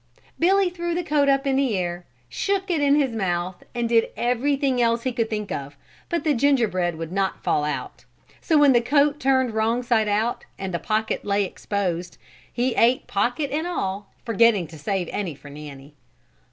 [0.39, 4.07] Billy threw the coat up in the air, shook it in his mouth and did
[4.17, 5.77] everything else he could think of,
[6.09, 8.05] but the gingerbread would not fall out,
[8.41, 12.17] so when the coat turned wrong side out and the pocket lay exposed
[12.51, 15.93] he ate pocket and all, forgetting to save any for Nanny.